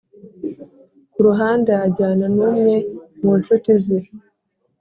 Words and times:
kuruhande 1.13 1.71
ajyana 1.85 2.25
numwe 2.35 2.75
munshuti 3.21 3.71
ze 3.83 3.99